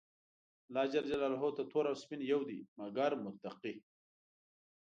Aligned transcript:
الله 0.67 0.85
ج 0.91 0.93
ته 1.57 1.63
تور 1.71 1.85
او 1.89 1.95
سپين 2.03 2.21
يو 2.31 2.41
دي، 2.49 2.59
مګر 2.79 3.11
متقي. 3.23 3.75